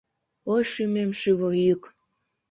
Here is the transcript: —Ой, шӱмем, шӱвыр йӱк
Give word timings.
—Ой, 0.51 0.63
шӱмем, 0.71 1.11
шӱвыр 1.19 1.53
йӱк 1.65 1.83